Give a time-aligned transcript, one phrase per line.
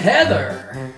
[0.00, 0.90] Heather.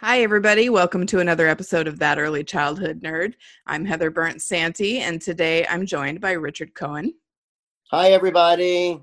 [0.00, 0.68] Hi, everybody.
[0.68, 3.32] Welcome to another episode of That Early Childhood Nerd.
[3.66, 7.14] I'm Heather Bernt-Santy, and today I'm joined by Richard Cohen.
[7.90, 9.02] Hi, everybody.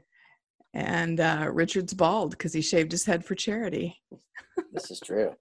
[0.76, 4.00] And uh, Richard's bald because he shaved his head for charity.
[4.72, 5.34] this is true.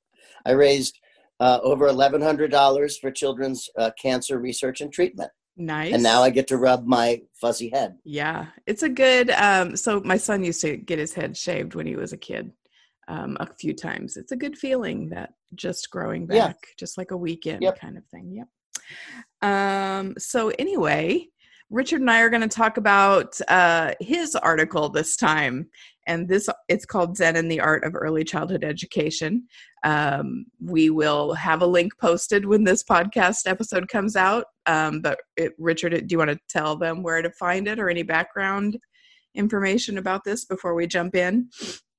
[0.47, 0.99] I raised
[1.41, 5.31] uh, over $1,100 for children's uh, cancer research and treatment.
[5.57, 5.93] Nice.
[5.93, 7.97] And now I get to rub my fuzzy head.
[8.05, 9.31] Yeah, it's a good.
[9.31, 12.53] Um, so my son used to get his head shaved when he was a kid
[13.09, 14.17] um, a few times.
[14.17, 16.53] It's a good feeling that just growing back, Yeah.
[16.79, 17.79] just like a weekend Yep.
[17.81, 18.33] kind of thing.
[18.33, 18.49] Yep.
[19.43, 21.27] Um, so anyway,
[21.71, 25.69] Richard and I are going to talk about uh, his article this time,
[26.11, 29.47] and this it's called "Zen and the Art of Early Childhood Education."
[29.85, 34.47] Um, we will have a link posted when this podcast episode comes out.
[34.67, 37.89] Um, but it, Richard, do you want to tell them where to find it or
[37.89, 38.77] any background
[39.37, 41.49] information about this before we jump in?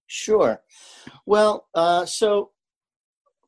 [0.07, 0.61] Sure.
[1.25, 2.51] Well, uh, so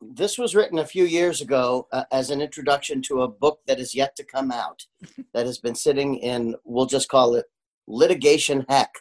[0.01, 3.79] this was written a few years ago uh, as an introduction to a book that
[3.79, 4.83] is yet to come out
[5.33, 7.45] that has been sitting in, we'll just call it
[7.85, 8.91] litigation heck.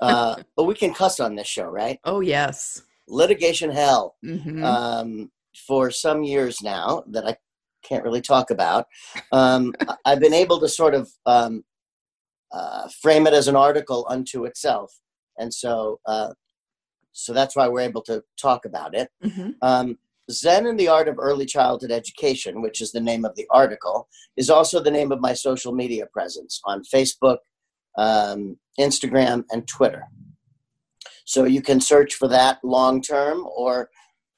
[0.00, 1.98] Uh, but we can cuss on this show, right?
[2.04, 2.82] Oh yes.
[3.08, 4.16] Litigation hell.
[4.22, 5.30] hmm um,
[5.66, 7.36] for some years now that I
[7.82, 8.86] can't really talk about.
[9.32, 9.74] Um,
[10.04, 11.64] I've been able to sort of um,
[12.52, 14.92] uh, frame it as an article unto itself,
[15.38, 16.32] and so uh,
[17.12, 19.08] so that's why we're able to talk about it.
[19.22, 19.98] hmm Um,
[20.30, 24.08] Zen and the Art of Early Childhood Education, which is the name of the article,
[24.36, 27.38] is also the name of my social media presence on Facebook,
[27.98, 30.04] um, Instagram, and Twitter.
[31.24, 33.90] So you can search for that long term, or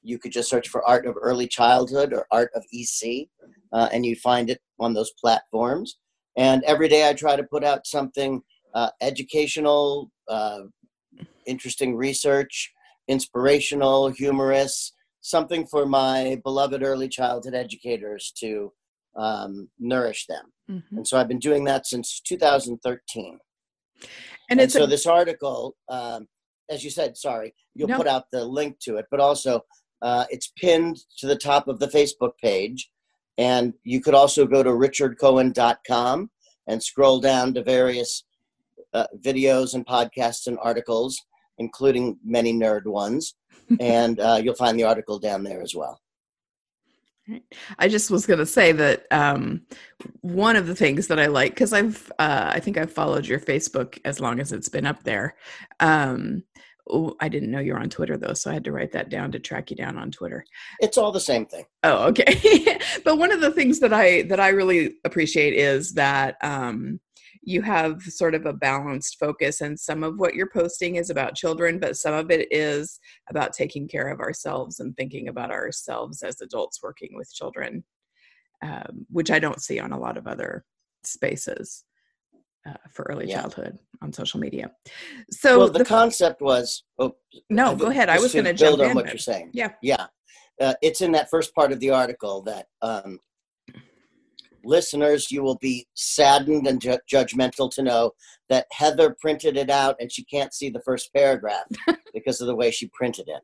[0.02, 3.28] you could just search for Art of Early Childhood or Art of EC,
[3.72, 5.98] uh, and you find it on those platforms.
[6.36, 8.42] And every day I try to put out something
[8.74, 10.62] uh, educational, uh,
[11.46, 12.72] interesting research,
[13.08, 18.72] inspirational, humorous, something for my beloved early childhood educators to
[19.16, 20.44] um, nourish them.
[20.68, 23.38] hmm And so I've been doing that since 2013.
[24.52, 26.28] And And, so a, this article, um,
[26.68, 27.96] as you said, sorry, you'll No.
[27.96, 29.64] put out the link to it, but also
[30.02, 32.90] uh, it's pinned to the top of the Facebook page.
[33.38, 36.30] And you could also go to richardcohen.com
[36.66, 38.24] and scroll down to various
[38.92, 41.18] uh, videos and podcasts and articles,
[41.58, 43.34] including many nerd ones.
[43.80, 46.01] and uh, you'll find the article down there as well.
[47.78, 49.62] I just was going to say that um,
[50.22, 53.38] one of the things that I like because I've uh, I think I've followed your
[53.38, 55.36] Facebook as long as it's been up there.
[55.78, 56.42] Um,
[56.90, 59.08] oh, I didn't know you were on Twitter though, so I had to write that
[59.08, 60.44] down to track you down on Twitter.
[60.80, 61.64] It's all the same thing.
[61.84, 62.78] Oh, okay.
[63.04, 67.00] but one of the things that I that I really appreciate is that um,
[67.42, 71.34] you have sort of a balanced focus, and some of what you're posting is about
[71.34, 76.22] children, but some of it is about taking care of ourselves and thinking about ourselves
[76.22, 77.82] as adults working with children,
[78.62, 80.64] um, which I don't see on a lot of other
[81.04, 81.84] spaces.
[82.64, 83.40] Uh, for early Yeah.
[83.40, 84.70] childhood on social media,
[85.32, 86.84] so well, the, the- concept was.
[86.96, 87.16] Oh,
[87.50, 88.08] no, go ahead.
[88.08, 88.94] I was going to build jump on in.
[88.94, 89.50] what you're saying.
[89.52, 89.70] Yeah.
[89.82, 90.06] Yeah,
[90.60, 93.18] uh, it's in that first part of the article that um,
[94.64, 98.12] listeners, you will be saddened and ju- judgmental to know
[98.48, 101.64] that Heather printed it out and she can't see the first paragraph
[102.14, 103.42] because of the way she printed it.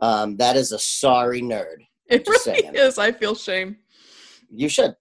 [0.00, 1.86] Um, that is a sorry nerd.
[2.08, 2.74] It really saying.
[2.74, 2.98] is.
[2.98, 3.76] I feel shame.
[4.50, 4.94] You should.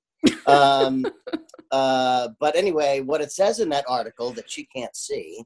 [0.47, 1.05] Um,
[1.71, 5.43] uh, but anyway, what it says in that article that she can't see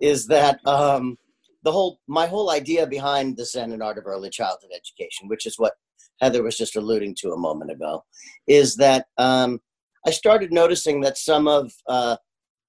[0.00, 1.18] is that um,
[1.62, 5.46] the whole my whole idea behind the Zen and Art of Early Childhood Education, which
[5.46, 5.74] is what
[6.20, 8.04] Heather was just alluding to a moment ago,
[8.46, 9.60] is that um,
[10.06, 12.16] I started noticing that some of uh,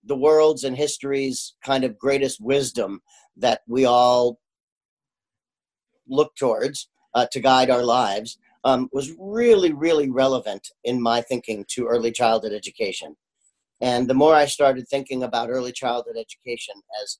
[0.03, 3.01] the world's and history's kind of greatest wisdom
[3.37, 4.39] that we all
[6.07, 11.65] look towards uh, to guide our lives um, was really, really relevant in my thinking
[11.69, 13.15] to early childhood education.
[13.81, 17.19] And the more I started thinking about early childhood education as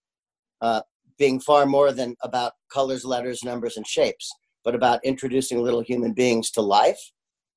[0.62, 0.81] uh,
[1.18, 4.31] being far more than about colors, letters, numbers, and shapes,
[4.66, 7.00] but about introducing little human beings to life,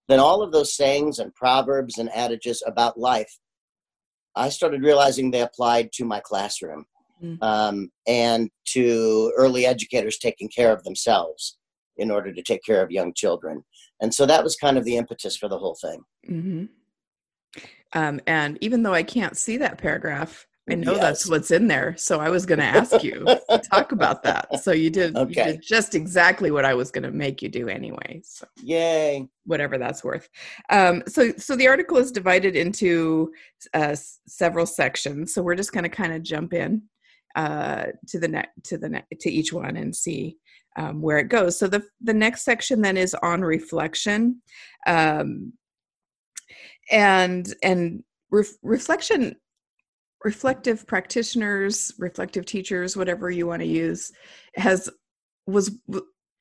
[0.06, 3.38] then all of those sayings and proverbs and adages about life,
[4.36, 6.86] I started realizing they applied to my classroom
[7.22, 7.42] Mm.
[7.42, 11.58] um, and to early educators taking care of themselves
[11.96, 13.64] in order to take care of young children.
[14.00, 16.02] And so that was kind of the impetus for the whole thing.
[16.26, 16.64] hmm
[17.92, 21.96] Um, and even though I can't see that paragraph, I know that's what's in there.
[21.96, 24.60] So I was going to ask you to talk about that.
[24.60, 27.68] So you did, you did just exactly what I was going to make you do
[27.68, 28.20] anyway.
[28.24, 29.28] So Yay.
[29.44, 30.28] whatever that's worth.
[30.70, 33.32] Um, so so the article is divided into
[33.74, 35.34] uh, several sections.
[35.34, 36.82] So we're just going to kind of jump in
[37.36, 40.36] uh, to the ne- to the ne- to each one and see
[40.76, 41.58] um, where it goes.
[41.58, 44.42] So the the next section then is on reflection,
[44.86, 45.52] um,
[46.90, 49.36] and and ref- reflection.
[50.24, 54.10] Reflective practitioners, reflective teachers, whatever you want to use,
[54.56, 54.90] has
[55.46, 55.70] was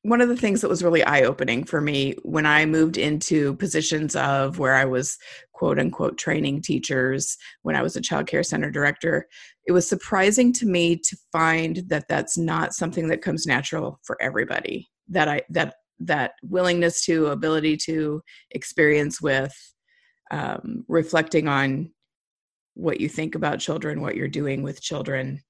[0.07, 3.55] one of the things that was really eye opening for me when I moved into
[3.55, 5.17] positions of where I was
[5.51, 9.27] quote unquote training teachers when I was a child care center director,
[9.65, 14.17] it was surprising to me to find that that's not something that comes natural for
[14.21, 14.87] everybody.
[15.09, 18.21] That I that that willingness to ability to
[18.51, 19.53] experience with
[20.31, 21.91] um, reflecting on
[22.77, 25.41] what you think about children, what you're doing with children,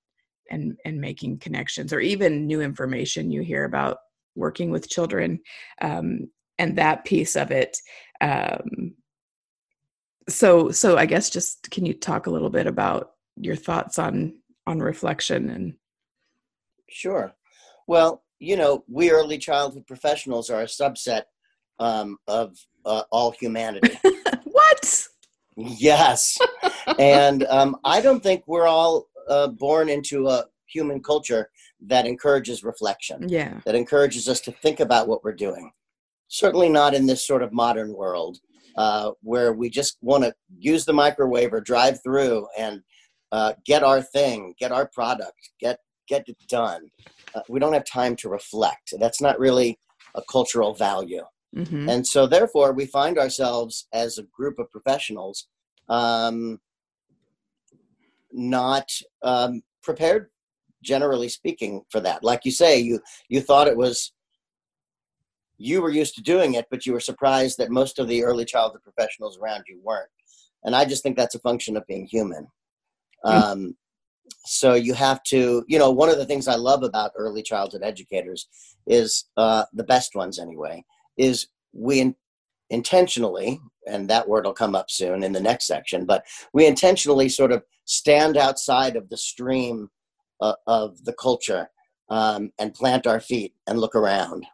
[0.49, 3.97] and and making connections, or even new information you hear about
[4.35, 5.39] working with children
[5.81, 6.29] um,
[6.59, 7.75] and that piece of it
[8.21, 8.93] um,
[10.29, 14.31] so so i guess just can you talk a little bit about your thoughts on
[14.67, 15.73] on reflection and
[16.89, 17.33] Sure.
[17.87, 21.23] Well, you know, we early childhood professionals are a subset
[21.79, 23.99] um, of uh, all humanity.
[25.57, 26.37] yes.
[26.99, 31.49] And um, I don't think we're all uh, born into a human culture
[31.81, 35.71] that encourages reflection, yeah that encourages us to think about what we're doing.
[36.29, 38.39] Certainly not in this sort of modern world
[38.77, 42.81] uh, where we just want to use the microwave or drive through and
[43.31, 46.89] uh, get our thing, get our product, get get it done.
[47.35, 48.93] Uh, we don't have time to reflect.
[48.99, 49.77] That's not really
[50.15, 51.23] a cultural value.
[51.55, 55.47] Hmm And so, therefore, we find ourselves as a group of professionals
[55.89, 56.59] um,
[58.31, 58.89] not
[59.23, 60.29] um, prepared,
[60.83, 62.23] generally speaking, for that.
[62.23, 62.99] Like you say, you
[63.29, 64.11] you thought it was
[65.57, 68.45] you were used to doing it, but you were surprised that most of the early
[68.45, 70.09] childhood professionals around you weren't.
[70.63, 72.47] And I just think that's a function of being human.
[73.23, 73.75] Um,
[74.45, 77.81] so you have to, you know, one of the things I love about early childhood
[77.83, 78.47] educators
[78.85, 80.83] is uh, the best ones anyway,
[81.17, 82.15] is we in,
[82.69, 87.29] intentionally, and that word will come up soon in the next section, but we intentionally
[87.29, 89.89] sort of stand outside of the stream
[90.41, 91.69] uh, of the culture
[92.09, 94.45] um, and plant our feet and look around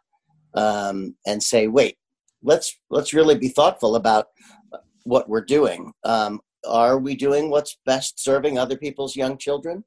[0.54, 1.96] um, and say, wait,
[2.42, 4.28] let's let's really be thoughtful about
[5.04, 5.92] what we're doing.
[6.04, 9.84] Um, are we doing what's best serving other people's young children?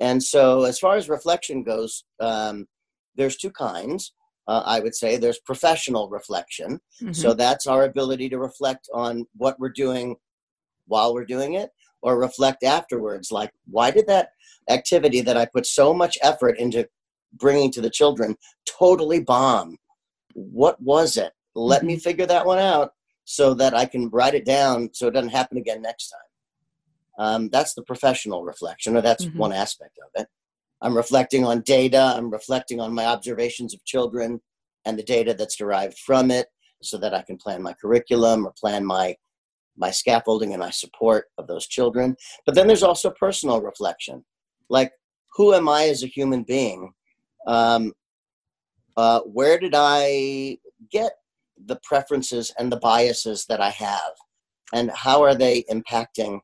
[0.00, 2.66] And so, as far as reflection goes, um,
[3.16, 4.12] there's two kinds.
[4.48, 6.80] Uh, I would say there's professional reflection.
[7.00, 7.12] Mm-hmm.
[7.12, 10.16] So that's our ability to reflect on what we're doing
[10.86, 11.70] while we're doing it,
[12.02, 13.30] or reflect afterwards.
[13.30, 14.30] Like, why did that
[14.68, 16.88] activity that I put so much effort into
[17.34, 19.78] bringing to the children totally bomb?
[20.34, 21.32] What was it?
[21.54, 22.92] Let me figure that one out
[23.24, 26.20] so that I can write it down so it doesn't happen again next time.
[27.18, 29.36] Um, that's the professional reflection, or that's Mhm.
[29.36, 30.28] one aspect of it.
[30.82, 34.40] I'm reflecting on data, I'm reflecting on my observations of children
[34.84, 36.48] and the data that's derived from it
[36.82, 39.16] so that I can plan my curriculum or plan my
[39.74, 42.14] my scaffolding and my support of those children.
[42.44, 44.22] But then there's also personal reflection,
[44.68, 44.92] like
[45.34, 46.92] who am I as a human being?
[47.46, 47.94] Um,
[48.98, 50.58] uh, where did I
[50.90, 51.12] get
[51.64, 54.12] the preferences and the biases that I have?
[54.72, 56.40] and how are they impacting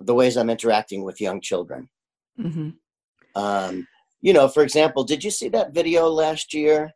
[0.00, 1.88] the ways I'm interacting with young children.
[2.36, 2.70] hmm
[3.36, 3.86] Um,
[4.22, 6.90] you know, for example, did you see that video last year?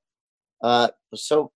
[0.62, 1.52] Uh, it was so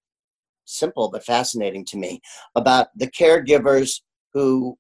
[0.67, 2.21] simple but fascinating to me
[2.55, 4.01] about the caregivers
[4.33, 4.79] who,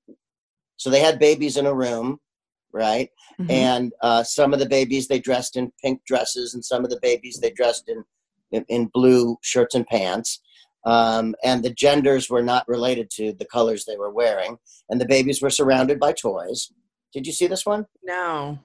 [0.77, 2.19] so they had babies in a room,
[2.73, 3.09] right?
[3.41, 3.51] Mhm.
[3.51, 7.01] And uh, some of the babies they dressed in pink dresses, and some of the
[7.01, 8.05] babies they dressed in
[8.53, 10.41] in, in blue shirts and pants.
[10.87, 14.59] Um, and the genders were not related to the colors they were wearing,
[14.91, 16.71] and the babies were surrounded by toys.
[17.13, 17.87] Did you see this one?
[18.03, 18.59] no.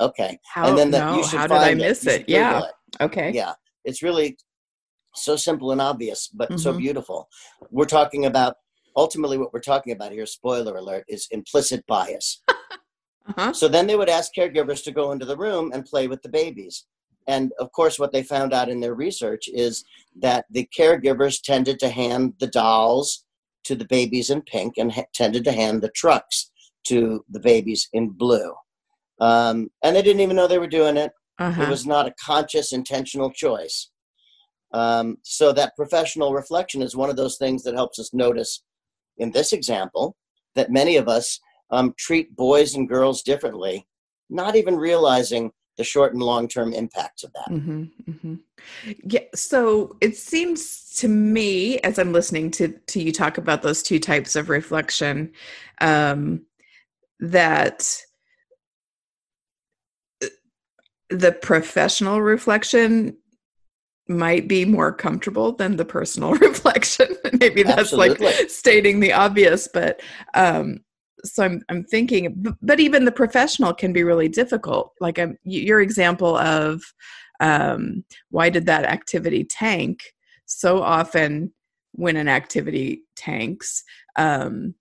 [0.00, 0.38] Okay.
[0.52, 0.68] How?
[0.68, 1.16] and then the, no.
[1.16, 2.24] you should How did I miss You it?
[2.28, 2.62] Yeah.
[2.64, 2.72] It.
[3.00, 3.30] Okay.
[3.32, 3.54] Yeah.
[3.84, 4.36] It's really
[5.14, 6.78] so simple and obvious, but so Mhm.
[6.78, 7.28] beautiful.
[7.70, 8.56] We're talking about
[8.96, 10.26] ultimately what we're talking about here.
[10.26, 12.42] Spoiler alert: is implicit bias.
[13.28, 13.52] Uh-huh.
[13.52, 16.28] So then they would ask caregivers to go into the room and play with the
[16.28, 16.86] babies.
[17.26, 19.84] And of course, what they found out in their research is
[20.20, 23.24] that the caregivers tended to hand the dolls
[23.64, 26.52] to the babies in pink and ha- tended to hand the trucks
[26.84, 28.54] to the babies in blue.
[29.20, 31.12] Um, and they didn't even know they were doing it.
[31.38, 31.62] Uh-huh.
[31.62, 33.90] It was not a conscious, intentional choice.
[34.72, 38.62] Um, so that professional reflection is one of those things that helps us notice,
[39.18, 40.16] in this example,
[40.54, 43.86] that many of us um, treat boys and girls differently,
[44.28, 47.48] not even realizing the short and long term impacts of that.
[47.48, 48.34] hmm hmm
[49.04, 49.20] Yeah.
[49.34, 53.98] So it seems to me, as I'm listening to to you talk about those two
[53.98, 55.32] types of reflection,
[55.80, 56.46] um,
[57.20, 57.98] that
[60.22, 60.28] uh,
[61.10, 63.16] the professional reflection
[64.08, 67.08] might be more comfortable than the personal reflection.
[67.40, 68.26] Maybe that's Absolutely.
[68.26, 70.00] like stating the obvious, but
[70.34, 70.80] um,
[71.24, 74.92] so I'm I'm thinking, b- but even the professional can be really difficult.
[75.00, 76.82] Like um, your example of
[77.40, 80.00] um, why did that activity tank?
[80.46, 81.52] So often,
[81.92, 83.82] when an activity tanks,
[84.16, 84.74] um,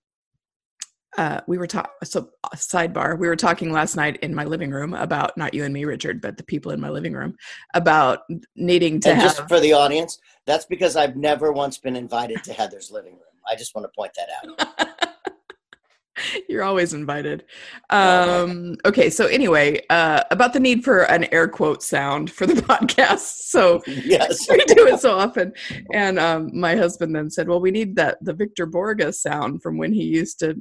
[1.18, 1.92] uh, we were talking.
[2.04, 5.64] So uh, sidebar, we were talking last night in my living room about not you
[5.64, 7.36] and me, Richard, but the people in my living room
[7.74, 8.20] about
[8.56, 9.36] needing to And have.
[9.36, 13.22] just for the audience, that's because I've never once been invited to Heather's living room.
[13.50, 14.30] I just want to point that
[14.78, 14.90] out.
[16.48, 17.44] You're always invited.
[17.90, 22.46] Oh, Um, okay, so anyway, uh, about the need for an air quote sound for
[22.46, 23.20] the podcast.
[23.50, 24.48] So yes.
[24.50, 25.52] we do it so often.
[25.94, 29.78] And um, my husband then said, "Well, we need that the Victor Borge sound from
[29.78, 30.56] when he used to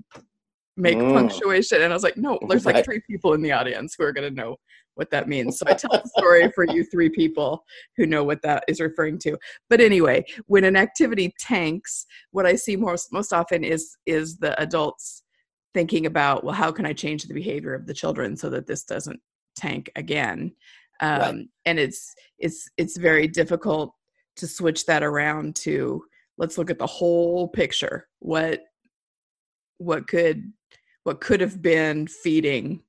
[0.77, 1.13] make Mm.
[1.13, 4.13] punctuation." And I was like, "No, there's like three people in the audience who are
[4.13, 4.57] going to know
[4.95, 7.65] what that means." So I tell the story for you three people
[7.97, 9.39] who know what that is referring to.
[9.71, 14.61] But anyway, when an activity tanks, what I see most most often is is the
[14.61, 15.23] adults
[15.75, 18.85] thinking about, well, how can I change the behavior of the children so that this
[18.85, 19.21] doesn't
[19.57, 20.55] tank again?
[21.01, 21.49] Um, Right.
[21.67, 23.93] And it's it's it's very difficult
[24.37, 26.05] to switch that around to
[26.39, 28.09] let's look at the whole picture.
[28.21, 28.63] What
[29.79, 30.53] what could
[31.05, 32.83] what could have been feeding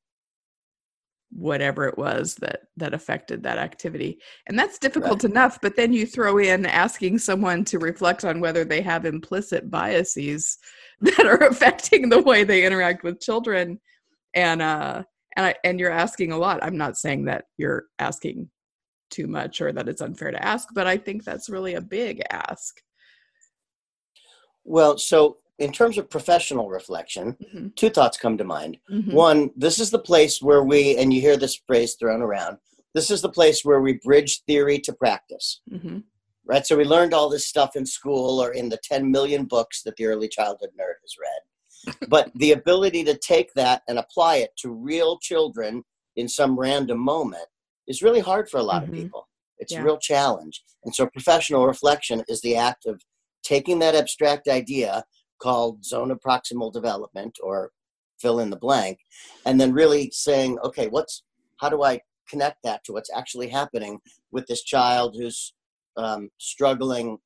[1.31, 4.19] whatever it was that that affected that activity.
[4.47, 8.63] And that's difficult enough but then you throw in asking someone to reflect on whether
[8.63, 10.57] they have implicit biases
[11.01, 13.79] that are affecting the way they interact with children.
[14.33, 15.03] And uh
[15.37, 16.63] and I, and you're asking a lot.
[16.63, 18.49] I'm not saying that you're asking
[19.09, 22.23] too much or that it's unfair to ask but i think that's really a big
[22.31, 22.81] ask.
[24.65, 28.77] Well, so in terms of professional reflection, Mhm, two thoughts come to mind.
[28.91, 32.57] mhm, One, this is the place where we, and you hear this phrase thrown around,
[32.93, 36.03] this is the place where we bridge theory to practice, mhm,
[36.45, 36.65] right?
[36.65, 39.95] So we learned all this stuff in school or in the 10 million books that
[39.95, 41.41] the early childhood nerd has read.
[42.09, 45.83] But the ability to take that and apply it to real children
[46.15, 47.47] in some random moment
[47.87, 49.27] is really hard for a lot of people.
[49.57, 49.81] It's Yeah.
[49.81, 50.63] a real challenge.
[50.83, 53.01] And so professional reflection is the act of
[53.43, 55.05] taking that abstract idea
[55.45, 57.71] called zone of proximal development or
[58.21, 58.97] fill in the blank
[59.45, 61.23] and then really saying okay what's
[61.61, 61.93] how do i
[62.31, 63.99] connect that to what's actually happening
[64.31, 65.53] with this child who's
[65.97, 67.17] um, struggling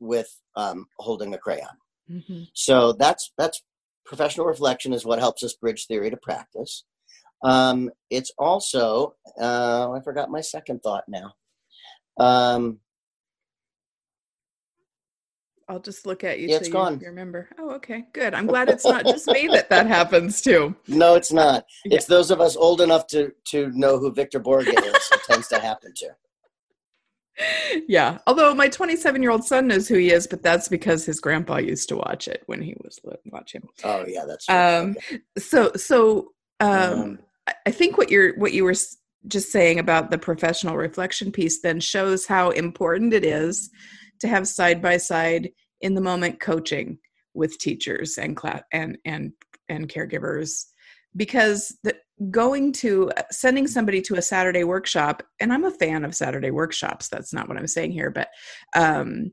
[0.00, 1.76] with um, holding a crayon?
[2.10, 2.48] Mhm.
[2.52, 3.62] so that's that's
[4.04, 6.84] professional reflection is what helps us bridge theory to practice.
[7.52, 11.28] Um, it's also uh, i forgot my second thought now.
[12.28, 12.80] Um,
[15.72, 17.00] I'll just look at you Yeah, it's you, gone.
[17.00, 17.48] you remember.
[17.58, 18.34] Oh, okay, good.
[18.34, 20.76] I'm glad it's not just me that that happens to.
[20.88, 21.96] no it's not Yeah.
[21.96, 24.74] it's those of us old enough to to know who victor borge is
[25.12, 26.10] it tends to happen to
[27.88, 28.18] Yeah.
[28.26, 31.56] Although my 27 year old son knows who he is, but that's because his grandpa
[31.56, 33.62] used to watch it when he was li- watch him.
[33.84, 34.54] oh yeah that's true.
[34.54, 35.20] Um, Okay.
[35.38, 36.70] So, so um,
[37.02, 38.74] Um, I- I think what you're what you were
[39.26, 43.70] just saying about the professional reflection piece then shows how important it is
[44.20, 45.50] to have side by side
[45.82, 46.98] in the moment coaching
[47.34, 49.32] with teachers and class and and
[49.68, 50.64] and caregivers.
[51.14, 51.94] Because the,
[52.30, 57.08] going to sending somebody to a saturday workshop and i'm a fan of saturday workshops
[57.08, 58.28] that's not what i'm saying here but
[58.76, 59.32] um,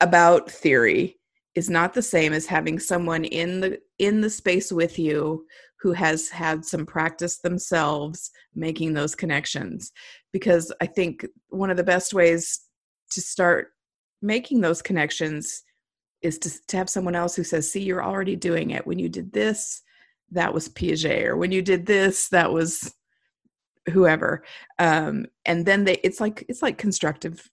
[0.00, 1.18] about theory
[1.54, 5.44] is not the same as having someone in the in the space with you
[5.80, 9.92] who has had some practice themselves making those connections.
[10.32, 12.60] Because i think one of the best ways
[13.10, 13.68] to start
[14.24, 15.62] making those connections
[16.22, 18.86] is to, to have someone else who says see you're already doing it.
[18.86, 19.82] When you did this
[20.30, 22.92] that was piaget or when you did this that was
[23.90, 24.42] whoever.
[24.78, 27.48] Um, and then they it's like it's like constructive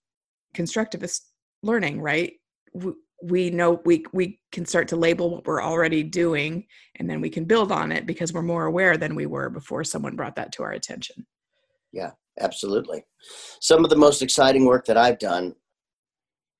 [0.56, 1.20] constructivist
[1.62, 2.32] learning right?
[2.72, 7.20] We, we know we we can start to label what we're already doing and then
[7.20, 10.36] we can build on it because we're more aware than we were before someone brought
[10.36, 11.26] that to our attention.
[11.92, 13.04] Yeah absolutely.
[13.60, 15.54] Some of the most exciting work that i've done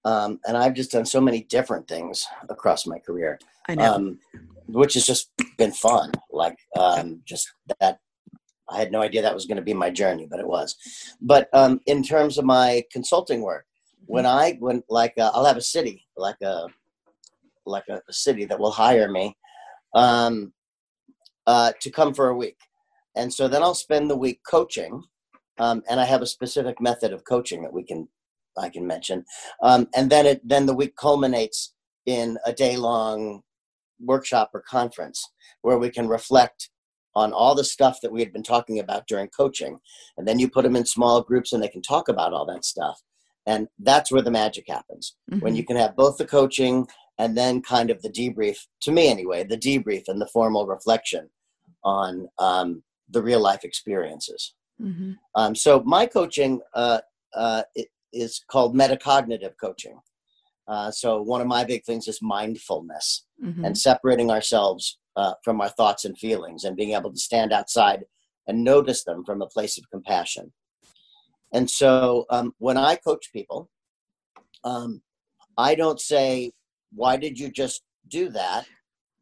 [0.04, 3.38] um, and i've just done so many different things across my career.
[3.68, 3.94] I know.
[3.94, 4.18] Um,
[4.66, 7.98] which has just been fun like um, just that
[8.70, 10.76] i had no idea that was going to be my journey but it was.
[11.20, 13.66] But um, in terms of my consulting work
[14.06, 16.66] when I when like uh, I'll have a city like a
[17.64, 19.36] like a, a city that will hire me
[19.94, 20.52] um,
[21.46, 22.58] uh, to come for a week,
[23.16, 25.02] and so then I'll spend the week coaching,
[25.58, 28.08] um, and I have a specific method of coaching that we can
[28.56, 29.24] I can mention,
[29.62, 31.74] um, and then it then the week culminates
[32.06, 33.42] in a day long
[34.00, 35.30] workshop or conference
[35.62, 36.70] where we can reflect
[37.14, 39.78] on all the stuff that we had been talking about during coaching
[40.16, 42.64] and then you put them in small groups and they can talk about all that
[42.64, 43.00] stuff
[43.46, 45.40] and that's where the magic happens mm-hmm.
[45.40, 46.86] when you can have both the coaching
[47.18, 51.28] and then kind of the debrief to me anyway the debrief and the formal reflection
[51.84, 55.12] on um, the real life experiences mm-hmm.
[55.34, 57.00] um, so my coaching uh,
[57.34, 57.62] uh,
[58.12, 59.98] is called metacognitive coaching
[60.68, 63.64] uh, so one of my big things is mindfulness mm-hmm.
[63.64, 68.04] and separating ourselves uh, from our thoughts and feelings and being able to stand outside
[68.46, 70.52] and notice them from a place of compassion
[71.52, 73.68] and so um, when I coach people,
[74.64, 75.02] um,
[75.58, 76.52] I don't say,
[76.92, 78.66] why did you just do that?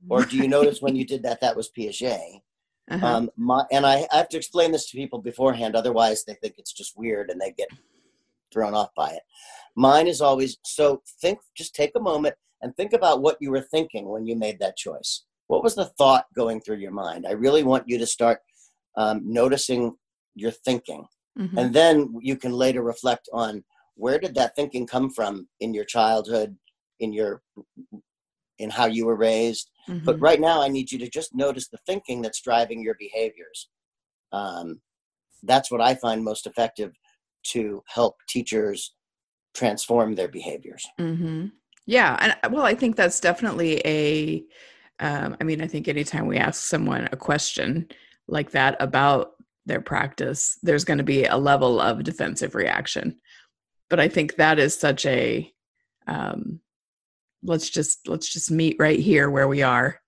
[0.09, 2.41] Or do you notice when you did that, that was Piaget?
[2.91, 3.07] Uh-huh.
[3.07, 6.55] Um, my, and I, I have to explain this to people beforehand, otherwise they think
[6.57, 7.69] it's just weird and they get
[8.53, 9.23] thrown off by it.
[9.77, 13.67] Mine is always so think, just take a moment and think about what you were
[13.71, 15.25] thinking when you made that choice.
[15.47, 17.27] What was the thought going through your mind?
[17.27, 18.41] I really want you to start
[18.97, 19.97] um, noticing
[20.35, 21.07] your thinking
[21.39, 21.59] Mm-hmm.
[21.59, 25.85] And then you can later reflect on where did that thinking come from in your
[25.85, 26.57] childhood,
[27.01, 27.43] in your
[28.59, 29.71] in how you were raised.
[29.89, 30.05] Mm-hmm.
[30.05, 33.69] But right now, I need you to just notice the thinking that's driving your behaviors.
[34.33, 34.81] Um,
[35.43, 36.93] that's what I find most effective
[37.45, 38.95] to help teachers
[39.55, 40.87] transform their behaviors.
[40.99, 41.47] Mm-hmm.
[41.87, 44.45] Yeah, and uh, well, I think that's definitely a.
[45.01, 47.89] Um, I mean, I think anytime we ask someone a question
[48.29, 49.33] like that about
[49.65, 53.19] their practice, there's going to be a level of defensive reaction.
[53.89, 55.51] But I think that is such a
[56.07, 56.61] um,
[57.43, 60.01] let's just let's just meet right here where we are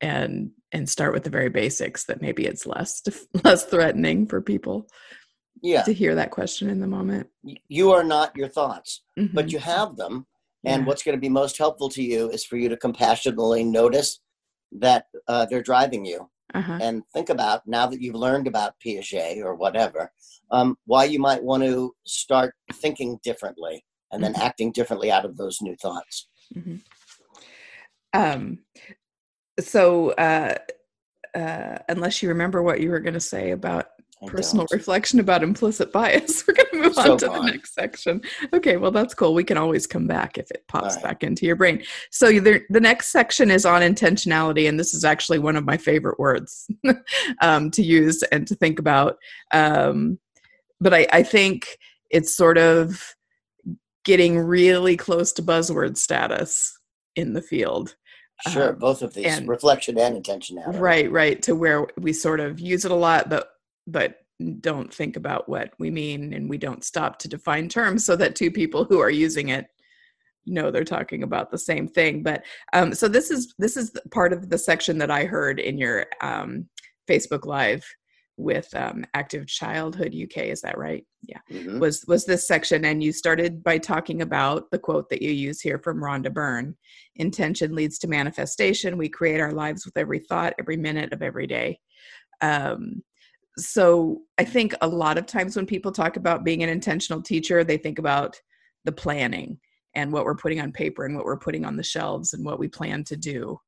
[0.00, 3.02] and and start with the very basics that maybe it's less
[3.44, 4.86] less threatening for people
[5.62, 7.26] yeah to hear that question in the moment
[7.68, 9.34] you are not your thoughts mm-hmm.
[9.34, 10.26] but you have them
[10.64, 10.86] and yeah.
[10.86, 14.20] what's going to be most helpful to you is for you to compassionately notice
[14.72, 16.78] that uh, they're driving you uh-huh.
[16.80, 20.10] and think about now that you've learned about Piaget or whatever,
[20.50, 24.42] um, why you might want to start thinking differently and then mm-hmm.
[24.42, 26.28] acting differently out of those new thoughts.
[26.56, 26.76] Mm-hmm.
[28.14, 28.60] Um,
[29.60, 30.54] so, uh,
[31.34, 33.88] uh, unless you remember what you were going to say about
[34.26, 36.44] personal reflection about implicit bias.
[36.48, 38.20] We're going to move so on to the next section.
[38.52, 39.34] Okay, well, that's cool.
[39.34, 41.04] We can always come back if it pops right.
[41.04, 41.82] back into your brain.
[42.10, 45.76] So the, the next section is on intentionality, and this is actually one of my
[45.76, 46.68] favorite words
[47.42, 49.18] um, to use and to think about.
[49.52, 50.18] Um,
[50.80, 51.78] but I, I think
[52.10, 53.14] it's sort of
[54.04, 56.78] getting really close to buzzword status
[57.14, 57.94] in the field.
[58.50, 60.78] Sure, um, both of these and, reflection and intentionality.
[60.78, 61.42] Right, right.
[61.42, 63.50] To where we sort of use it a lot, but
[63.88, 64.16] but
[64.60, 68.36] don't think about what we mean and we don't stop to define terms so that
[68.36, 69.66] two people who are using it
[70.46, 72.22] know they're talking about the same thing.
[72.22, 75.78] But um, so this is this is part of the section that i heard in
[75.78, 76.68] your um,
[77.08, 77.84] facebook live
[78.36, 81.04] with um, active childhood uk is that right?
[81.22, 81.40] Yeah.
[81.50, 81.80] Mm-hmm.
[81.80, 85.60] was was this section and you started by talking about the quote that you use
[85.60, 86.76] here from rhonda byrne
[87.16, 88.96] intention leads to manifestation.
[88.96, 91.80] We create our lives with every thought every minute of every day.
[92.40, 93.02] Um,
[93.58, 97.64] so I think a lot of times when people talk about being an intentional teacher,
[97.64, 98.40] they think about
[98.84, 99.58] the planning
[99.94, 102.58] and what we're putting on paper and what we're putting on the shelves and what
[102.58, 103.58] we plan to do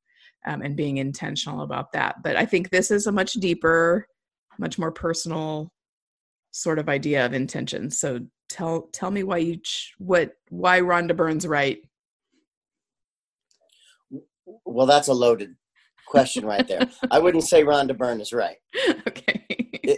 [0.46, 2.22] um, and being intentional about that.
[2.22, 4.06] But i think this is a much deeper
[4.58, 5.72] much more personal
[6.52, 7.90] sort of idea of intention.
[7.90, 11.78] So tell tell me why you ch- what why rhonda byrne's right.
[14.64, 15.54] Well that's a loaded
[16.06, 16.88] question right there.
[17.10, 18.56] I wouldn't say rhonda byrne is right.
[19.08, 19.49] Okay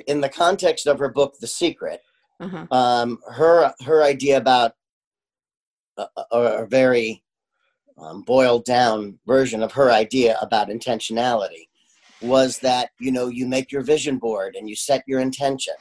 [0.07, 2.00] in the context of her book the secret
[2.40, 2.66] uh-huh.
[2.70, 4.72] um, her her idea about
[5.96, 7.22] a, a, a very
[7.98, 11.68] um, boiled down version of her idea about intentionality
[12.20, 15.74] was that you know you make your vision board and you set your intention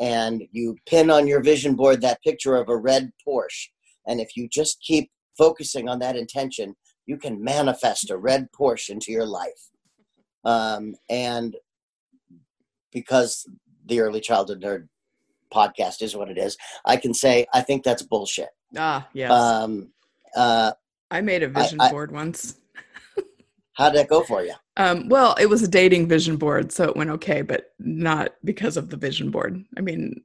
[0.00, 3.68] and you pin on your vision board that picture of a red Porsche
[4.06, 6.74] and if you just keep focusing on that intention
[7.06, 9.70] you can manifest a red Porsche into your life
[10.44, 11.56] um, and
[12.92, 13.48] because
[13.86, 14.88] the early childhood nerd
[15.52, 18.50] podcast is what it is i can say i think that's bullshit.
[18.76, 19.30] Ah yes.
[19.30, 19.90] Um,
[20.36, 20.72] uh,
[21.10, 22.56] i made a vision I, board once.
[23.72, 24.54] How did that go for you?
[24.76, 28.76] Um, well it was a dating vision board so it went okay but not because
[28.76, 29.64] of the vision board.
[29.76, 30.22] I mean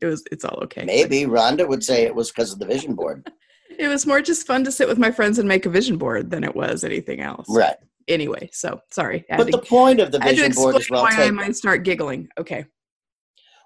[0.00, 2.94] it was it's all okay maybe rhonda would say it was because of the vision
[2.94, 3.30] board.
[3.76, 6.30] It was more just fun to sit with my friends and make a vision board
[6.30, 7.46] than it was anything else.
[7.48, 7.74] Right
[8.08, 11.22] anyway so sorry but the point of the to vision board is well why taken
[11.24, 12.64] i might start giggling okay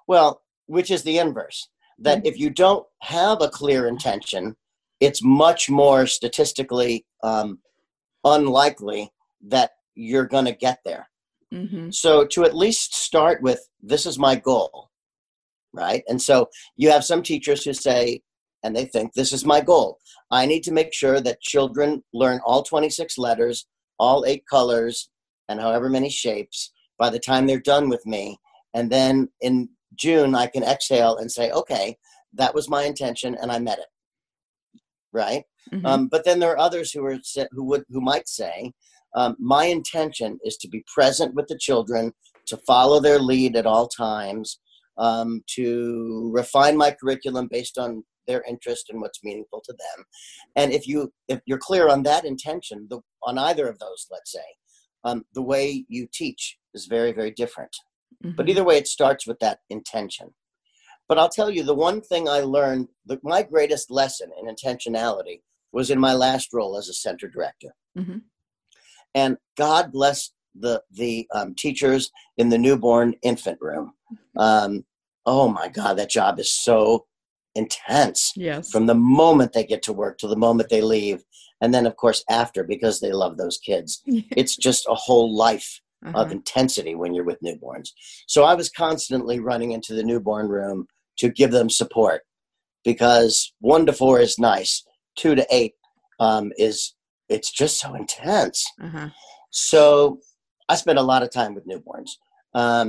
[0.06, 2.26] well which is the inverse that Mhm.
[2.26, 4.56] if you don't have a clear intention
[5.00, 7.60] it's much more statistically um,
[8.24, 9.10] unlikely
[9.46, 11.08] that you're going to get there
[11.52, 14.90] hmm So to at least start with, this is my goal,
[15.72, 16.02] right?
[16.08, 18.20] And so you have some teachers who say,
[18.62, 19.98] and they think, this is my goal.
[20.30, 23.66] I need to make sure that children learn all 26 letters,
[23.98, 25.10] all eight colors,
[25.48, 28.38] and however many shapes by the time they're done with me.
[28.74, 31.96] And then in June, I can exhale and say, okay,
[32.34, 33.86] that was my intention and I met it.
[35.12, 35.44] Right?
[35.72, 35.86] Mhm.
[35.86, 37.18] Um, but then there are others who are
[37.52, 38.72] who would who might say,
[39.14, 42.12] um, my intention is to be present with the children,
[42.46, 44.60] to follow their lead at all times,
[44.98, 50.04] um, to refine my curriculum based on their interest and what's meaningful to them.
[50.56, 54.32] And if you if you're clear on that intention, the, on either of those, let's
[54.32, 54.44] say,
[55.04, 57.74] um, the way you teach is very very different.
[58.22, 58.50] But Mhm.
[58.50, 60.34] either way, it starts with that intention.
[61.08, 65.42] But I'll tell you, the one thing I learned, the, my greatest lesson in intentionality
[65.72, 67.74] was in my last role as a center director.
[67.96, 68.22] Mhm.
[69.14, 73.94] And God bless the the um, teachers in the newborn infant room.
[74.36, 74.84] Um,
[75.26, 77.06] oh my God, that job is so
[77.62, 81.20] intense yes from the moment they get to work to the moment they leave,
[81.62, 83.90] and then of course after because they love those kids.
[84.40, 85.70] It's just a whole life
[86.04, 86.30] of Uh-huh.
[86.38, 87.88] intensity when you're with newborns.
[88.34, 90.78] So I was constantly running into the newborn room
[91.20, 92.20] to give them support
[92.84, 93.34] because
[93.74, 94.72] one to four is nice,
[95.20, 95.74] two to eight
[96.26, 96.94] um, is
[97.28, 98.58] it's just so intense.
[98.86, 99.08] Uh-huh.
[99.50, 100.20] So
[100.68, 102.10] I spent a lot of time with newborns,
[102.54, 102.88] um,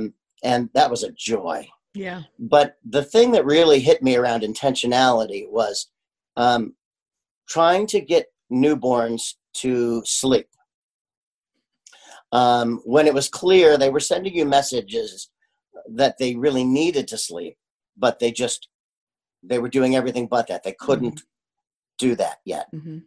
[0.50, 1.58] and that was a joy.
[1.94, 5.90] Yeah But the thing that really hit me around intentionality was
[6.36, 6.74] um,
[7.48, 10.48] trying to get newborns to sleep.
[12.32, 15.30] Um, when it was clear they were sending you messages
[15.88, 17.56] that they really needed to sleep,
[17.96, 18.68] but they just
[19.42, 20.62] they were doing everything but that.
[20.62, 21.22] They couldn't
[21.98, 22.66] do that yet.
[22.72, 22.98] hmm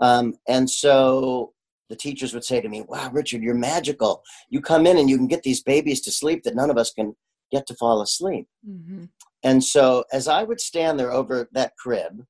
[0.00, 1.52] Um, and so
[1.90, 4.22] the teachers would say to me, Wow, Richard, you're magical.
[4.48, 6.92] You come in and you can get these babies to sleep that none of us
[6.92, 7.14] can
[7.52, 8.48] get to fall asleep.
[8.64, 9.04] hmm
[9.44, 12.24] And so as I would stand there over that crib,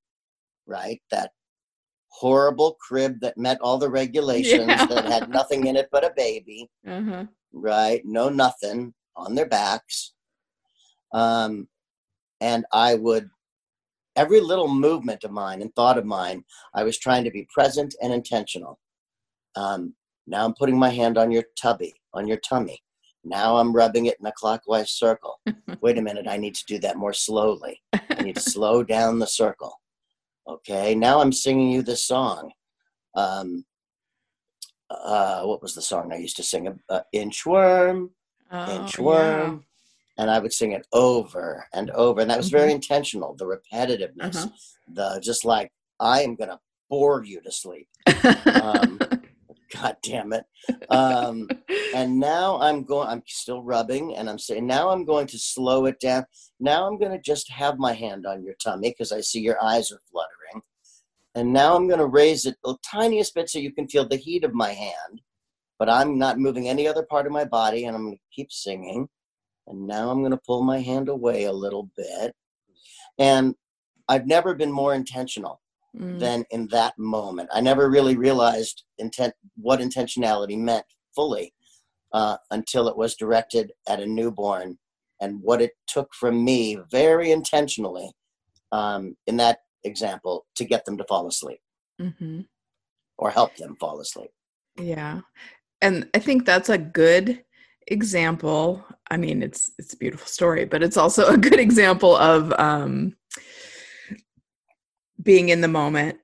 [0.67, 1.31] right, that
[2.09, 4.87] horrible crib that met all the regulations Yeah.
[4.91, 7.27] that had nothing in it but a baby, Uh-huh.
[7.53, 10.13] right, no nothing on their backs.
[11.13, 11.69] Um,
[12.41, 13.29] and I would,
[14.17, 17.95] every little movement of mine and thought of mine, I was trying to be present
[18.03, 18.79] and intentional.
[19.55, 19.95] Um,
[20.27, 22.83] now I'm putting my hand on your tubby, on your tummy.
[23.25, 25.41] Now I'm rubbing it in a clockwise circle.
[25.81, 27.81] Wait a minute, I need to do that more slowly.
[27.93, 29.81] I need to slow down the circle.
[30.49, 32.53] Okay, now I'm singing you this song.
[33.15, 33.65] Um,
[34.91, 36.79] uh, what was the song I used to sing?
[36.89, 38.11] Uh, Inchworm,
[38.51, 39.63] Oh, Inchworm.
[40.19, 42.21] And I would sing it over and over.
[42.21, 44.49] And that was very intentional, the repetitiveness, Uh-huh.
[44.93, 47.89] the just like, I am going to bore you to sleep.
[48.61, 49.01] Um,
[49.75, 50.45] God damn it.
[50.91, 51.49] Um,
[51.95, 55.87] and now I'm going, I'm still rubbing and I'm saying, now I'm going to slow
[55.87, 56.25] it down.
[56.61, 59.63] Now I'm going to just have my hand on your tummy because I see your
[59.63, 60.63] eyes are fluttering.
[61.35, 64.17] And now I'm going to raise it the tiniest bit so you can feel the
[64.17, 65.23] heat of my hand.
[65.79, 68.53] But I'm not moving any other part of my body and I'm going to keep
[68.53, 69.09] singing.
[69.67, 72.35] And now I'm going to pull my hand away a little bit.
[73.19, 73.55] And
[74.09, 75.61] I've never been more intentional
[75.95, 76.19] Mm.
[76.19, 77.51] than in that moment.
[77.53, 81.53] I never really realized intent what intentionality meant fully
[82.15, 84.79] uh, until it was directed at a newborn
[85.21, 88.11] and what it took from me very intentionally
[88.73, 91.61] um, in that example to get them to fall asleep
[92.01, 92.41] hmm
[93.19, 94.31] or help them fall asleep.
[94.77, 95.21] Yeah.
[95.81, 97.45] And I think that's a good
[97.87, 98.85] example.
[99.11, 103.15] I mean, it's it's a beautiful story, but it's also a good example of um
[105.23, 106.19] being in the moment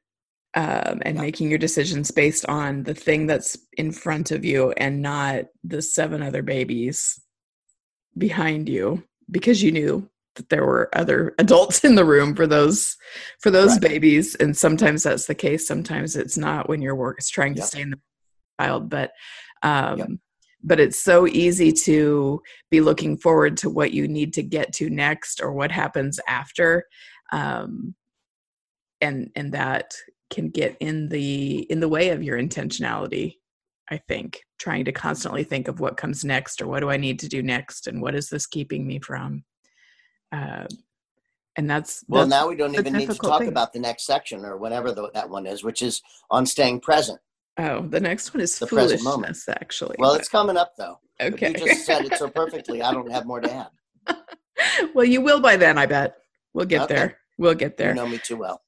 [0.54, 1.22] um and Yeah.
[1.22, 5.82] making your decisions based on the thing that's in front of you and not the
[5.82, 7.20] seven other babies
[8.16, 12.96] behind you because you knew that there were other adults in the room for those
[13.40, 13.80] for those Right.
[13.80, 17.62] babies and sometimes that's the case sometimes it's not when your work is trying to
[17.62, 17.98] stay in the
[18.60, 19.12] child but
[19.62, 20.18] um
[20.64, 24.90] but it's so easy to be looking forward to what you need to get to
[24.90, 26.84] next or what happens after
[27.32, 27.94] um
[29.00, 29.94] and and that
[30.30, 33.36] can get in the in the way of your intentionality
[33.90, 37.18] i think trying to constantly think of what comes next or what do i need
[37.18, 39.44] to do next and what is this keeping me from
[40.32, 40.64] uh,
[41.56, 43.48] and that's Well, that's now we don't even need to talk thing.
[43.48, 47.18] about the next section or whatever the, that one is, which is on staying present.
[47.58, 49.38] oh the next one is the present moment.
[49.48, 50.98] actually Well, but- it's coming up though.
[51.20, 52.80] Okay You just said it so perfectly.
[52.82, 54.16] I don't have more to add.
[54.94, 56.16] well you will by then i bet
[56.54, 56.94] we'll get Okay.
[56.94, 58.62] there we'll get there You know me too well.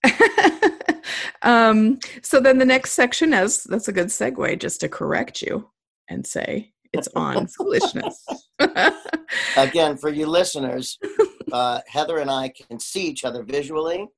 [1.43, 5.69] um, so then the next section is that's a good segue just to correct you
[6.09, 8.25] and say it's on foolishness.
[9.57, 10.99] Again, for you listeners,
[11.53, 14.09] uh, Heather and I can see each other visually,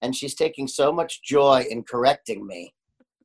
[0.00, 2.74] and she's taking so much joy in correcting me.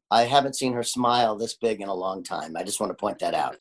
[0.09, 2.55] I haven't seen her smile this big in a long time.
[2.55, 3.57] I just want to point that out.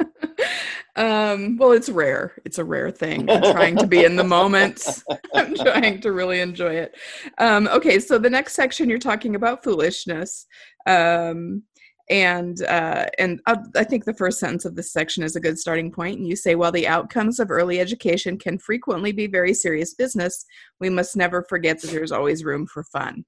[0.96, 2.34] Um, well, it's rare.
[2.44, 3.30] It's a rare thing.
[3.30, 4.86] I'm trying to be in the moment.
[5.34, 6.96] I'm trying to really enjoy it.
[7.38, 10.46] Um, okay, so the next section you're talking about foolishness.
[10.86, 11.62] Um,
[12.08, 15.58] and uh, and uh, I think the first sentence of this section is a good
[15.58, 16.18] starting point.
[16.18, 20.44] And you say, while the outcomes of early education can frequently be very serious business,
[20.80, 23.24] we must never forget that there's always room for fun.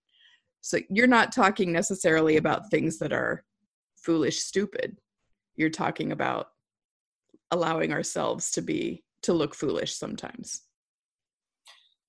[0.61, 3.45] So you're not talking necessarily about things that are
[3.97, 4.97] foolish, stupid.
[5.57, 6.49] You're talking about
[7.51, 10.63] allowing ourselves to be to look foolish sometimes.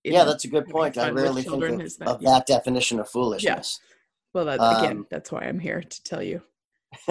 [0.03, 0.97] You yeah, know, that's a good point.
[0.97, 2.31] I rarely think of, that- of yeah.
[2.31, 3.79] that definition of foolishness.
[4.33, 6.41] well, that, again, um, that's why I'm here to tell you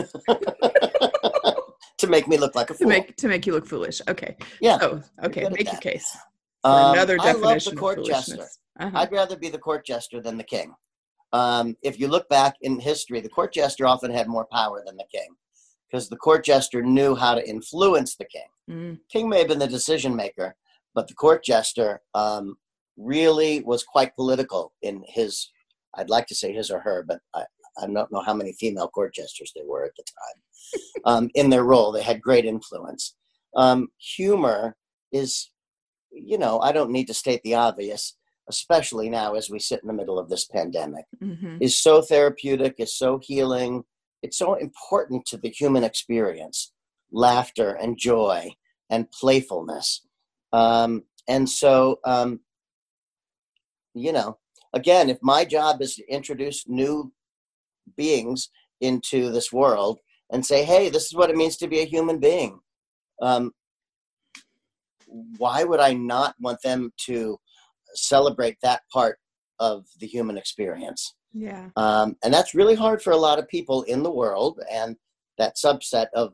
[1.98, 2.88] to make me look like a to fool.
[2.88, 4.00] make to make you look foolish.
[4.08, 4.36] Okay.
[4.60, 4.78] yeah.
[4.80, 5.48] Oh, okay.
[5.50, 6.16] Make your case
[6.64, 8.46] Um, another I love the definition court of jester.
[8.80, 8.90] Uh-huh.
[8.94, 10.72] I'd rather be the court jester than the king.
[11.32, 14.96] Um, if you look back in history, the court jester often had more power than
[14.96, 15.28] the king
[15.90, 18.48] because the court jester knew how to influence the king.
[18.70, 20.55] Mm, King may have been the decision maker,
[20.94, 22.57] but the court jester um,
[22.96, 25.51] really was quite political in his,
[25.94, 27.44] I'd like to say his or her, but I,
[27.81, 30.83] I don't know how many female court jesters there were at the time.
[31.05, 33.14] um, in their role, they had great influence.
[33.57, 34.77] Um, humor
[35.12, 35.51] is,
[36.11, 38.16] you know, I don't need to state the obvious,
[38.48, 41.59] especially now as we sit in the middle of this pandemic mhm.
[41.61, 43.85] is so therapeutic, is so healing.
[44.22, 46.72] It's so important to the human experience
[47.11, 48.50] laughter and joy
[48.90, 50.07] and playfulness.
[50.52, 52.40] Um, and so, um,
[53.94, 54.38] you know,
[54.72, 57.12] again, if my job is to introduce new
[57.96, 58.50] beings
[58.81, 59.98] into this world
[60.31, 62.61] and say, hey, this is what it means to be a human being,
[63.22, 63.52] um,
[65.38, 67.38] why would I not want them to
[67.94, 69.18] celebrate that part
[69.59, 71.14] of the human experience?
[71.32, 71.68] Yeah.
[71.76, 74.96] um, and that's really hard for a lot of people in the world and
[75.36, 76.32] that subset of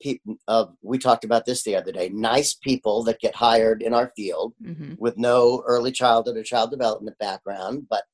[0.00, 3.92] people of we talked about this the other day nice people that get hired in
[3.94, 8.04] our field hmm with no early childhood or child development background but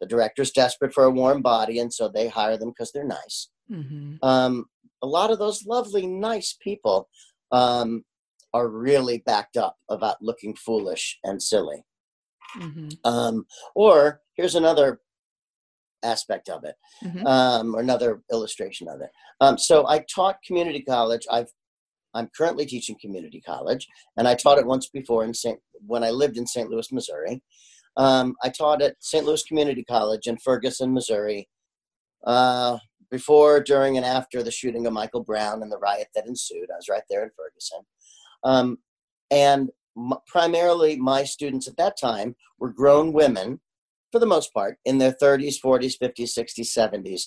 [0.00, 3.48] the director's desperate for a warm body and so they hire them because they're nice.
[3.68, 4.66] Hmm um,
[5.02, 7.08] a lot of those lovely nice people
[7.52, 8.04] um,
[8.52, 11.84] are really backed up about looking foolish and silly.
[12.52, 15.00] Hmm um, or here's another
[16.02, 17.26] aspect of it Mhm.
[17.26, 19.10] um, or another illustration of it.
[19.40, 21.26] Um, so I taught community college.
[21.30, 21.50] I've
[22.12, 23.86] I'm currently teaching community college,
[24.16, 25.60] and I taught it once before in St.
[25.86, 26.68] when I lived in St.
[26.68, 27.40] Louis, Missouri.
[27.96, 29.24] Um, I taught at St.
[29.24, 31.48] Louis Community College in Ferguson, Missouri,
[32.26, 32.78] uh,
[33.12, 36.68] before, during, and after the shooting of Michael Brown and the riot that ensued.
[36.72, 37.80] I was right there in Ferguson,
[38.42, 38.78] um,
[39.30, 43.60] and m- primarily my students at that time were grown women
[44.12, 47.22] for the most part, in their 30s, 40s, 50s, 60s, 70s,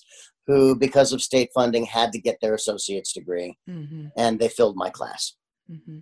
[0.48, 4.76] who, because of state funding, had to get their associate's degree, hmm and they filled
[4.76, 5.36] my class.
[5.68, 6.00] hmm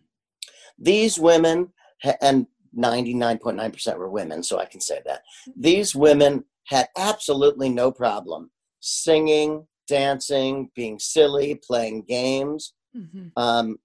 [0.77, 1.73] These women,
[2.21, 5.21] and 99.9% were women, so I can say that,
[5.55, 12.73] these women had absolutely no problem singing, dancing, being silly, playing games.
[12.95, 13.27] Mm-hmm.
[13.37, 13.77] Um,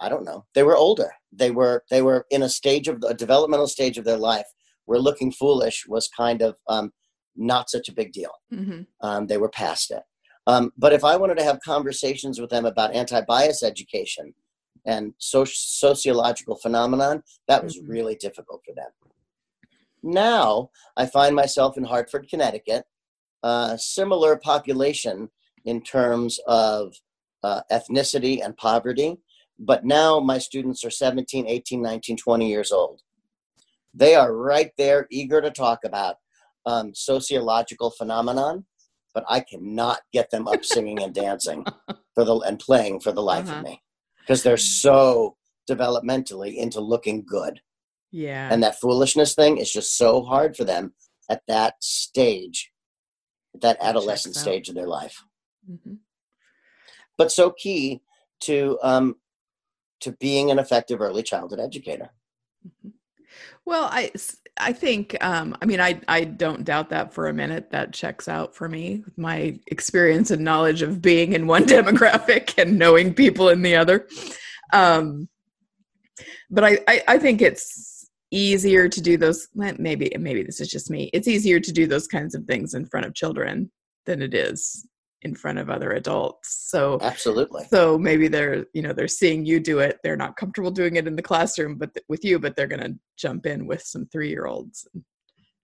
[0.00, 0.44] I don't know.
[0.54, 1.10] They were older.
[1.32, 4.46] They were they were in a stage of a developmental stage of their life
[4.88, 6.90] where looking foolish was kind of um,
[7.36, 8.32] not such a big deal.
[8.52, 8.80] Mm-hmm.
[9.06, 10.02] Um, they were past it.
[10.46, 14.32] Um, but if I wanted to have conversations with them about anti-bias education
[14.86, 17.88] and so- sociological phenomenon, that was Mhm.
[17.88, 18.90] really difficult for them.
[20.02, 22.86] Now I find myself in Hartford, Connecticut,
[23.42, 25.30] uh, similar population
[25.66, 26.94] in terms of
[27.42, 29.18] uh, ethnicity and poverty,
[29.58, 33.02] but now my students are 17, 18, 19, 20 years old.
[33.94, 36.16] They are right there, eager to talk about
[36.66, 38.66] um, sociological phenomenon,
[39.14, 41.64] but I cannot get them up singing and dancing
[42.14, 43.58] for the and playing for the life Uh-huh.
[43.58, 43.82] of me
[44.20, 45.36] because they're so
[45.70, 47.60] developmentally into looking good,
[48.10, 48.48] Yeah.
[48.52, 50.94] and that foolishness thing is just so hard for them
[51.30, 52.70] at that stage,
[53.54, 55.22] at that adolescent stage of their life.
[55.66, 55.94] hmm
[57.16, 58.02] But so key
[58.42, 59.16] to um,
[60.00, 62.10] to being an effective early childhood educator.
[63.64, 64.10] Well, I
[64.58, 67.70] I think um, I mean I I don't doubt that for a minute.
[67.70, 72.78] That checks out for me my experience and knowledge of being in one demographic and
[72.78, 74.06] knowing people in the other.
[74.72, 75.28] Um,
[76.50, 79.48] but I, I I think it's easier to do those.
[79.54, 81.10] Maybe maybe this is just me.
[81.12, 83.70] It's easier to do those kinds of things in front of children
[84.06, 84.86] than it is
[85.22, 86.68] in front of other adults.
[86.70, 87.64] So Absolutely.
[87.70, 91.06] so maybe they're you know they're seeing you do it they're not comfortable doing it
[91.08, 94.06] in the classroom but th- with you but they're going to jump in with some
[94.06, 95.02] three year olds and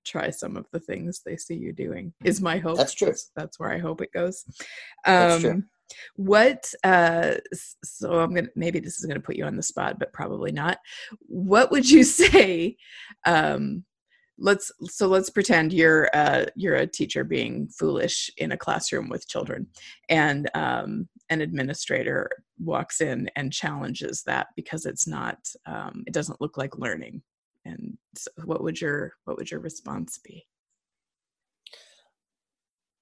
[0.05, 3.07] try some of the things they see you doing is my hope That's true.
[3.09, 4.45] that's, that's where i hope it goes
[5.05, 5.51] That's true.
[5.53, 5.65] um
[6.17, 7.35] what uh
[7.85, 10.79] so i'm gonna maybe this is gonna put you on the spot but probably not
[11.21, 12.77] what would you say
[13.25, 13.85] um
[14.39, 19.29] let's so let's pretend you're uh you're a teacher being foolish in a classroom with
[19.29, 19.67] children.
[20.09, 26.41] And um an administrator walks in and challenges that because it's not um it doesn't
[26.41, 27.23] look like learning.
[27.65, 30.47] And so what would your what would your response be?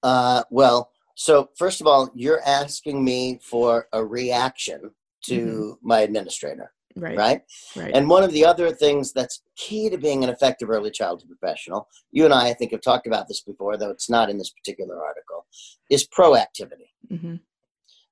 [0.03, 4.91] Uh, well, so first of all, you're asking me for a reaction
[5.25, 7.41] to my administrator, right right?
[7.75, 11.29] right And one of the other things that's key to being an effective early childhood
[11.29, 14.37] professional, you and I, I think, have talked about this before, though it's not in
[14.37, 15.45] this particular article,
[15.89, 16.89] is proactivity.
[17.09, 17.35] hmm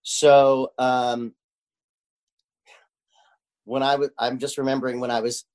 [0.03, 1.33] So um,
[3.65, 5.45] when I was, I'm just remembering when I was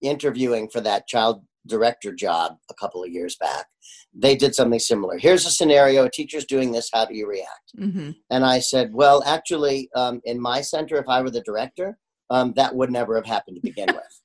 [0.00, 3.66] interviewing for that child director job a couple of years back,
[4.14, 5.18] they did something similar.
[5.18, 6.90] Here's a scenario: a teacher's doing this.
[6.92, 7.72] How do you react?
[7.76, 11.98] hmm And I said, well, actually, um, in my center, if I were the director,
[12.30, 14.22] um, that would never have happened to begin with.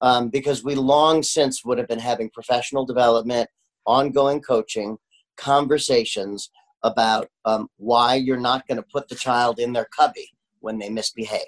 [0.00, 3.48] Um, because we long since would have been having professional development,
[3.86, 4.98] ongoing coaching,
[5.36, 6.50] conversations
[6.82, 10.28] about um, why you're not going to put the child in their cubby
[10.60, 11.40] when they misbehave.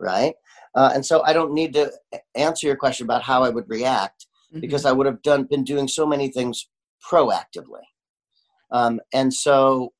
[0.00, 0.34] Right?
[0.74, 1.92] Uh, and so I don't need to
[2.34, 4.60] answer your question about how I would react Mm-hmm.
[4.60, 6.68] because I would have done been doing so many things
[7.10, 7.82] proactively.
[8.70, 9.92] Um, and so,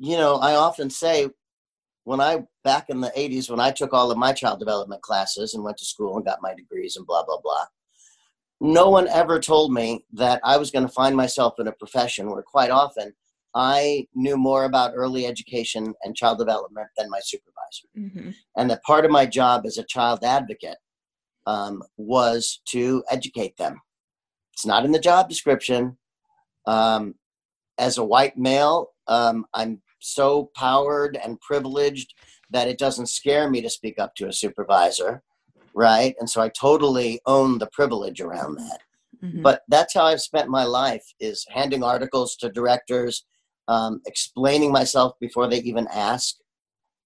[0.00, 1.28] you know, I often say
[2.04, 5.54] when I back in the 80s when I took all of my child development classes
[5.54, 7.64] and went to school and got my degrees and blah blah blah.
[8.60, 12.30] No one ever told me that I was going to find myself in a profession
[12.30, 13.12] where quite often
[13.54, 18.82] I knew more about early education and child development than my supervisor hmm and that
[18.82, 20.76] part of my job as a child advocate
[21.46, 23.80] um, was to educate them.
[24.52, 25.96] It's not in the job description.
[26.66, 27.14] Um,
[27.78, 32.14] as a white male, um, I'm so powered and privileged
[32.50, 35.22] that it doesn't scare me to speak up to a supervisor,
[35.74, 36.14] right?
[36.20, 38.80] And so I totally own the privilege around that
[39.20, 43.24] hmm but that's how I've spent my life is handing articles to directors,
[43.68, 46.36] um, explaining myself before they even ask.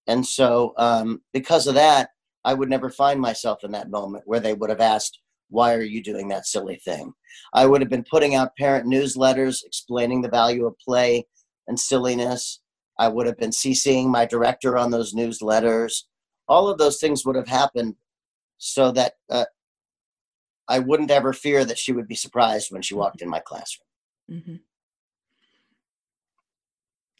[0.06, 2.10] And so um, because of that,
[2.44, 5.82] I would never find myself in that moment where they would have asked, why are
[5.82, 7.12] you doing that silly thing?
[7.52, 11.26] I would have been putting out parent newsletters explaining the value of play
[11.68, 12.60] and silliness.
[12.98, 16.02] I would have been CCing my director on those newsletters.
[16.48, 17.94] All of those things would have happened
[18.58, 19.44] so that uh,
[20.68, 24.42] I wouldn't ever fear that she would be surprised when she walked in my classroom.
[24.44, 24.56] hmm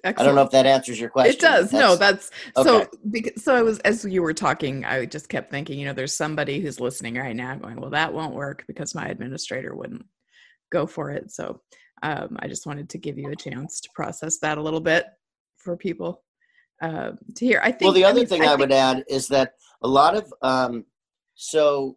[0.04, 1.34] I don't know if that answers your question.
[1.34, 1.72] It does.
[1.72, 2.86] No, That's- that's so.
[3.10, 5.80] Because, so I was as you were talking, I just kept thinking.
[5.80, 9.06] You know, there's somebody who's listening right now, going, "Well, that won't work because my
[9.06, 10.06] administrator wouldn't
[10.70, 11.60] go for it." So,
[12.04, 15.06] um, I just wanted to give you a chance to process that a little bit
[15.66, 16.22] for people
[16.80, 17.60] uh, to hear.
[17.62, 17.82] I think.
[17.82, 19.52] well, the other mean, thing I, think- would add is that
[19.82, 20.84] a lot of um,
[21.34, 21.96] so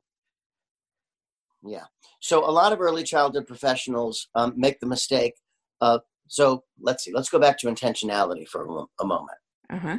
[1.63, 1.85] Yeah.
[2.19, 5.35] So a lot of early childhood professionals um, make the mistake.
[5.81, 7.13] Of, so let's see.
[7.13, 9.37] Let's go back to intentionality for a, a moment.
[9.69, 9.97] Uh-huh.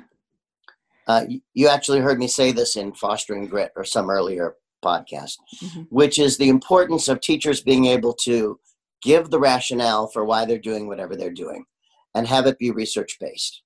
[1.07, 4.55] Uh, you, you actually heard me say this in Fostering Grit or some earlier
[4.85, 5.87] podcast, Mhm.
[5.91, 8.59] which is the importance of teachers being able to
[9.03, 11.65] give the rationale for why they're doing whatever they're doing
[12.15, 13.63] and have it be research based.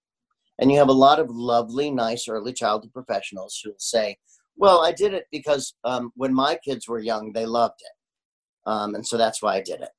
[0.58, 4.16] And you have a lot of lovely, nice early childhood professionals who will say,
[4.56, 8.70] Well, I did it because um, when my kids were young, they loved it.
[8.70, 9.90] Um, and so that's why I did it.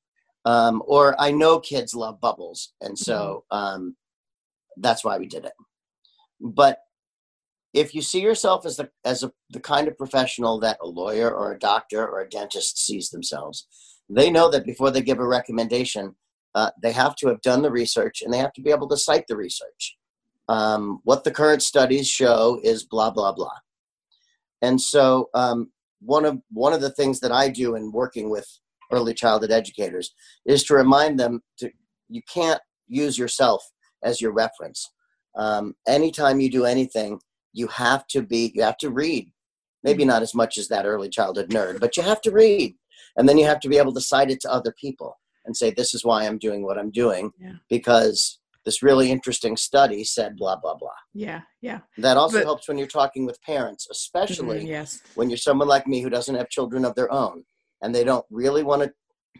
[0.45, 2.73] Um, or I know kids love bubbles.
[2.81, 3.95] And so um,
[4.77, 5.53] that's why we did it.
[6.39, 6.79] But
[7.73, 11.29] if you see yourself as the as a, the kind of professional that a lawyer
[11.29, 13.67] or a doctor or a dentist sees themselves,
[14.09, 16.15] they know that before they give a recommendation,
[16.55, 18.97] uh, they have to have done the research and they have to be able to
[18.97, 19.97] cite the research.
[20.47, 23.57] Um, what the current studies show is blah blah blah.
[24.61, 28.47] And so um, one of one of the things that I do in working with
[28.91, 30.13] early childhood educators
[30.45, 31.69] is to remind them to
[32.09, 33.63] you can't use yourself
[34.03, 34.91] as your reference.
[35.35, 37.19] Um, anytime you do anything,
[37.55, 39.31] you have to be you have to read
[39.83, 42.75] maybe not as much as that early childhood nerd but you have to read
[43.17, 45.69] and then you have to be able to cite it to other people and say
[45.71, 47.53] this is why i'm doing what i'm doing Yeah.
[47.69, 51.79] because this really interesting study said blah blah blah Yeah, yeah.
[51.99, 55.01] that also But- helps when you're talking with parents especially Mhm, yes.
[55.15, 57.43] when you're someone like me who doesn't have children of their own
[57.81, 58.91] and they don't really want to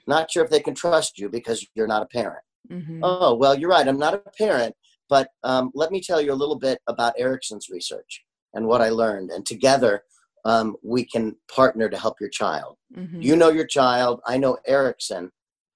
[0.07, 2.99] not sure if they can trust you because you're not a parent Mhm.
[3.03, 3.87] Oh, well, you're right.
[3.87, 4.73] I'm not a parent,
[5.07, 8.23] but um, let me tell you a little bit about Erikson's research
[8.55, 9.29] and what I learned.
[9.29, 10.01] And together,
[10.45, 12.77] um, we can partner to help your child.
[12.97, 13.21] Mhm.
[13.21, 14.19] You know your child.
[14.25, 15.31] I know Erickson.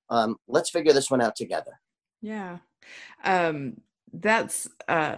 [0.09, 1.79] Um, let's figure this one out together.
[2.21, 2.57] Yeah.
[3.23, 3.77] Um,
[4.13, 5.17] that's uh,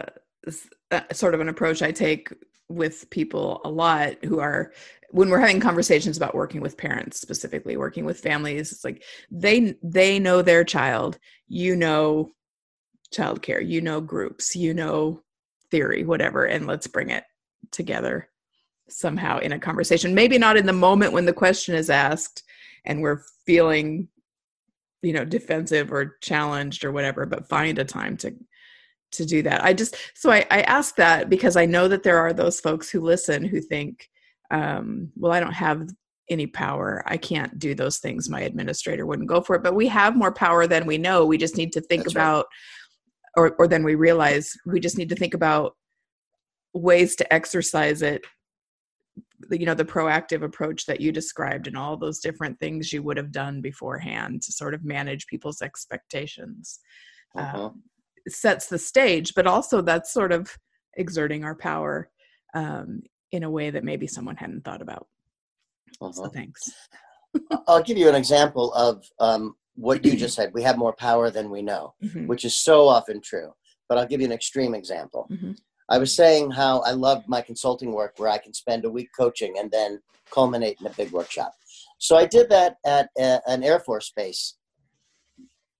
[0.90, 2.32] uh, sort of an approach I take
[2.68, 4.72] with people a lot who are
[5.10, 9.74] when we're having conversations about working with parents specifically working with families it's like they
[9.82, 11.18] they know their child
[11.48, 12.30] you know
[13.14, 15.20] childcare you know groups you know
[15.70, 17.24] theory whatever and let's bring it
[17.70, 18.28] together
[18.88, 22.42] somehow in a conversation maybe not in the moment when the question is asked
[22.84, 24.08] and we're feeling
[25.02, 28.34] you know defensive or challenged or whatever but find a time to
[29.12, 29.62] to do that.
[29.62, 32.88] I just so i, I ask that because i know that there are those folks
[32.88, 34.08] who listen who think
[34.50, 35.86] um, well i don't have
[36.32, 37.02] any power.
[37.06, 38.28] I can't do those things.
[38.28, 39.62] My administrator wouldn't go for it.
[39.62, 41.26] But we have more power than we know.
[41.26, 42.22] We just need to think That's right.
[42.22, 42.46] about
[43.36, 45.74] or or then we realize we just need to think about
[46.74, 48.22] ways to exercise it
[49.60, 53.16] you know the proactive approach that you described and all those different things you would
[53.16, 56.80] have done beforehand to sort of manage people's expectations
[57.36, 57.66] Uh-huh.
[57.66, 57.82] um,
[58.28, 60.56] sets the stage but also that's sort of
[60.96, 62.10] exerting our power
[62.54, 65.06] um, in a way that maybe someone hadn't thought about
[66.00, 66.28] Uh-huh.
[66.32, 66.62] thanks
[67.66, 70.52] I'll give you an example of um, what you just said.
[70.52, 73.52] We have more power than we know, Mhm, which is so often true.
[73.88, 75.28] But I'll give you an extreme example.
[75.30, 75.56] mhm.
[75.88, 79.10] I was saying how I love my consulting work where I can spend a week
[79.16, 81.52] coaching and then culminate in a big workshop.
[81.98, 84.56] So I did that at a, an Air Force base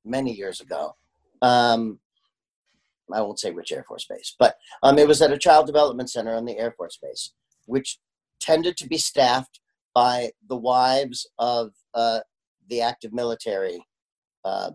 [0.05, 0.94] many years ago.
[1.40, 1.98] Um,
[3.12, 6.11] I won't say which Air Force base, but um, it was at a child development
[6.11, 7.32] center on the Air Force base,
[7.66, 7.98] which
[8.40, 9.61] tended to be staffed
[9.94, 12.20] by the wives of uh,
[12.68, 13.84] the active military
[14.44, 14.70] uh,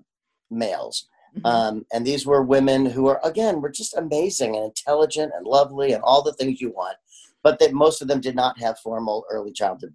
[0.51, 1.07] males.
[1.41, 1.45] Mhm.
[1.45, 5.93] Um, and these were women who are, again, were just amazing and intelligent and lovely
[5.93, 6.97] and all the things you want,
[7.43, 9.93] but that most of them did not have formal early childhood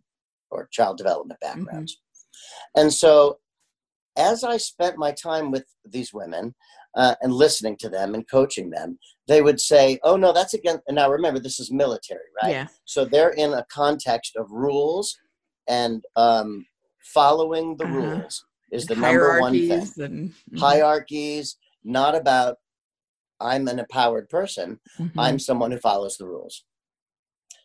[0.50, 2.00] or child development backgrounds.
[2.76, 3.38] And so,
[4.16, 6.54] as I spent my time with these women
[6.94, 10.80] uh, and listening to them and coaching them, they would say, "Oh no, that's again."
[10.86, 12.52] And now remember, this is military, right?
[12.52, 15.18] yeah So they're in a context of rules
[15.66, 16.66] and um,
[17.14, 17.94] following the Uh-huh.
[17.94, 22.56] rules is the number one thing hierarchies and mhm, hierarchies, not about
[23.40, 24.80] I'm an empowered person.
[24.98, 25.10] mhm.
[25.18, 26.64] I'm someone who follows the rules.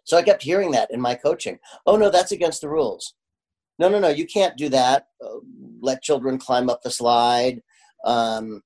[0.04, 1.60] So I kept hearing that in my coaching.
[1.86, 3.14] Oh, no, that's against the rules.
[3.78, 5.08] No, no, no, you can't do that.
[5.24, 5.38] Uh,
[5.82, 7.62] let children climb up the slide,
[8.06, 8.64] um,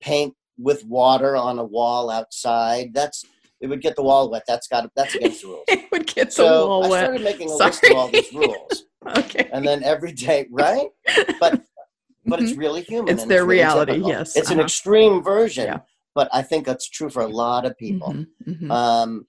[0.00, 2.94] paint with water on a wall outside.
[2.94, 3.24] That's
[3.60, 4.44] it would get the wall wet.
[4.48, 5.64] That's got that's against the rules.
[5.68, 8.32] it would get the So wall I wet started making a list of all these
[8.32, 8.84] rules,
[9.18, 10.88] okay and then every day, right?
[11.40, 11.62] But
[12.26, 13.06] but it's really human.
[13.06, 13.18] Mm-hmm.
[13.18, 14.10] It's their really reality, typical.
[14.10, 14.64] yes, It's an uh-huh.
[14.64, 15.78] extreme version, Yeah.
[16.14, 18.12] but I think that's true for a lot of people.
[18.12, 18.70] Mhm, mhm.
[18.70, 19.26] Um,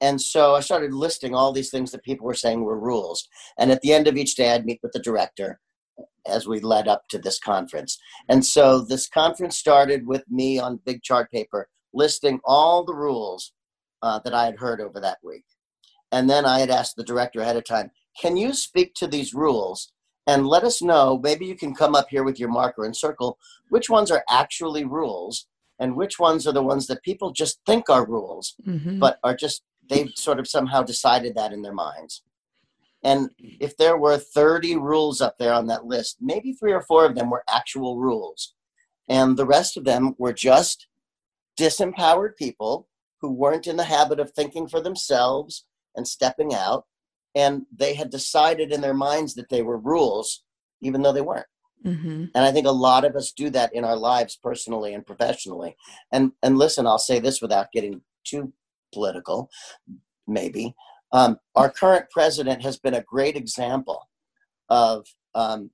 [0.00, 3.26] and so I started listing all these things that people were saying were rules.
[3.58, 5.60] And at the end of each day, I'd meet with the director
[6.26, 7.98] as we led up to this conference.
[8.28, 13.52] And so this conference started with me on big chart paper listing all the rules
[14.02, 15.44] uh, that I had heard over that week.
[16.12, 17.90] And then I had asked the director ahead of time,
[18.20, 19.92] can you speak to these rules
[20.26, 21.18] and let us know.
[21.22, 24.84] Maybe you can come up here with your marker and circle which ones are actually
[24.84, 25.46] rules
[25.78, 29.00] and which ones are the ones that people just think are rules, Mhm.
[29.00, 32.22] but are just, they've sort of somehow decided that in their minds.
[33.02, 37.04] And if there were 30 rules up there on that list, maybe three or four
[37.04, 38.54] of them were actual rules.
[39.08, 40.86] And the rest of them were just
[41.58, 42.88] disempowered people
[43.20, 46.86] who weren't in the habit of thinking for themselves and stepping out.
[47.34, 50.44] And they had decided in their minds that they were rules,
[50.80, 51.46] even though they weren't.
[51.84, 52.30] Mhm.
[52.34, 55.76] And I think a lot of us do that in our lives personally and professionally.
[56.10, 58.52] And and listen, I'll say this without getting too
[58.92, 59.50] political,
[60.26, 60.74] maybe.
[61.12, 64.08] Um, our current president has been a great example
[64.68, 65.70] of um,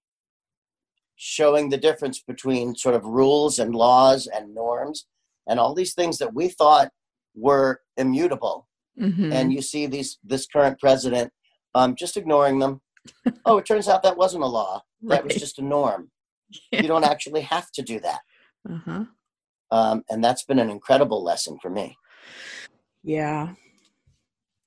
[1.16, 5.06] showing the difference between sort of rules and laws and norms
[5.46, 6.90] and all these things that we thought
[7.34, 8.66] were immutable.
[8.98, 9.32] Mhm.
[9.32, 11.32] And you see these this current president
[11.74, 12.80] um, just ignoring them.
[13.44, 14.82] oh, it turns out that wasn't a law.
[15.02, 16.10] That was just a norm
[16.72, 18.20] you don't actually have to do that.
[18.68, 19.04] Uh-huh.
[19.70, 21.96] Um, and that's been an incredible lesson for me.
[23.02, 23.54] Yeah.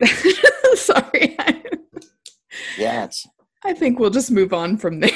[0.75, 1.37] Sorry.
[2.77, 3.27] Yeah, it's
[3.65, 5.11] I think we'll just move on from there.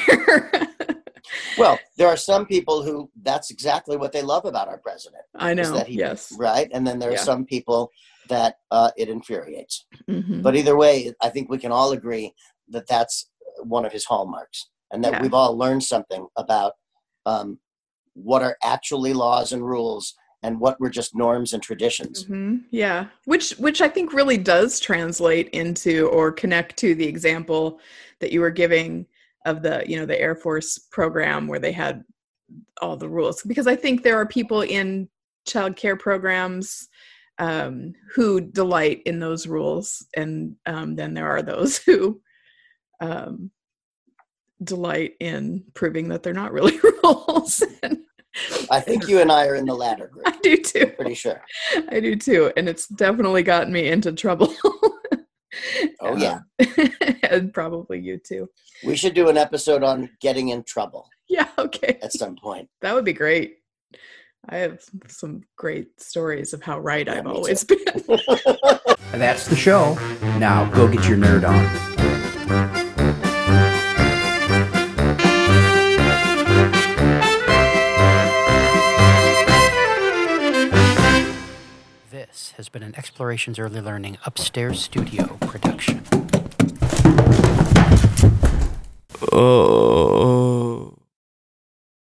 [1.58, 5.54] well, there are some people who that's exactly what they love about our president, I
[5.54, 5.80] know.
[5.86, 6.32] he- yes.
[6.38, 6.68] right?
[6.72, 7.16] And then there Yeah.
[7.16, 7.90] are some people
[8.28, 9.86] that uh, it infuriates.
[10.08, 10.42] Mhm.
[10.42, 12.34] But either way, I think we can all agree
[12.68, 13.30] that that's
[13.62, 15.22] one of his hallmarks, and that Yeah.
[15.22, 16.74] we've all learned something about
[17.26, 17.58] um,
[18.14, 22.24] what are actually laws and rules, and what were just norms and traditions.
[22.24, 22.64] Mhm.
[22.70, 27.80] Yeah, which which I think really does translate into or connect to the example
[28.20, 29.06] that you were giving
[29.44, 32.04] of the you know the Air Force program where they had
[32.80, 35.08] all the rules because I think there are people in
[35.46, 36.88] child care programs
[37.38, 42.20] um, who delight in those rules, and um, then there are those who
[43.00, 43.50] um,
[44.62, 47.62] delight in proving that they're not really rules.
[47.82, 47.98] And
[48.70, 50.24] I think you and I are in the latter group.
[50.28, 50.86] I do too.
[50.88, 51.42] Pretty sure.
[51.90, 54.54] I do too, and it's definitely gotten me into trouble.
[56.00, 56.40] Oh, yeah.
[56.60, 56.90] Um,
[57.22, 58.48] and probably you too.
[58.84, 62.68] We should do an episode on getting in trouble Yeah, okay, at some point.
[62.82, 63.56] that would be great.
[64.46, 67.78] I have some great stories of how right Yeah, I've me always been.
[69.12, 69.94] That's the show.
[70.38, 71.64] Now go get your nerd on.
[82.10, 86.02] This has been an Explorations Early Learning Upstairs Studio production.
[89.32, 90.37] Oh.